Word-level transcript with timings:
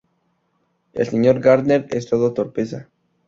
El 0.93 1.05
señor 1.05 1.39
Gardner 1.41 1.85
es 1.91 2.07
todo 2.09 2.33
torpeza. 2.33 2.89